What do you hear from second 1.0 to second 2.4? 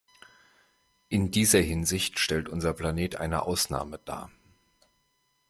In dieser Hinsicht